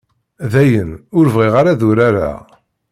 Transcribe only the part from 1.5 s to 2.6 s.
ara ad urareɣ.